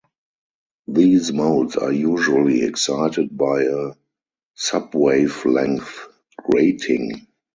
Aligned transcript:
These 0.87 1.31
modes 1.31 1.75
are 1.77 1.91
usually 1.91 2.63
excited 2.63 3.37
by 3.37 3.61
a 3.65 3.93
subwavelength 4.57 5.95
grating. 6.43 7.27